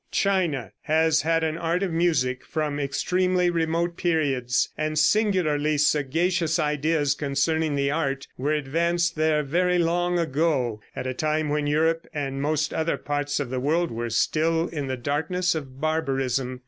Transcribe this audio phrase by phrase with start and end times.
[0.09, 7.13] China has had an art of music from extremely remote periods, and singularly sagacious ideas
[7.13, 12.41] concerning the art were advanced there very long ago, at a time when Europe and
[12.41, 16.59] most other parts of the world were still in the darkness of barbarism.